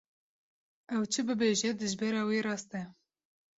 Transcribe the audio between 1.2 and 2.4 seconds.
bibêje, dijbera wê